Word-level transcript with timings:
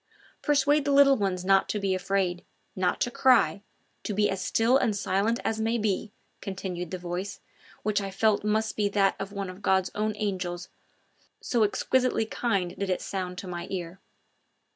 "Persuade 0.41 0.83
the 0.85 0.91
little 0.91 1.15
ones 1.15 1.45
not 1.45 1.69
to 1.69 1.79
be 1.79 1.93
afraid, 1.93 2.43
not 2.75 2.99
to 3.01 3.11
cry, 3.11 3.61
to 4.01 4.15
be 4.15 4.31
as 4.31 4.41
still 4.41 4.75
and 4.75 4.95
silent 4.95 5.39
as 5.43 5.61
may 5.61 5.77
be," 5.77 6.11
continued 6.41 6.89
the 6.89 6.97
voice, 6.97 7.39
which 7.83 8.01
I 8.01 8.09
felt 8.09 8.43
must 8.43 8.75
be 8.75 8.89
that 8.89 9.15
of 9.19 9.31
one 9.31 9.47
of 9.47 9.61
God's 9.61 9.91
own 9.93 10.13
angels, 10.15 10.69
so 11.39 11.61
exquisitely 11.63 12.25
kind 12.25 12.73
did 12.79 12.89
it 12.89 12.99
sound 12.99 13.37
to 13.37 13.47
my 13.47 13.67
ear. 13.69 13.99